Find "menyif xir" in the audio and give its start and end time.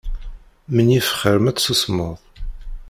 0.75-1.37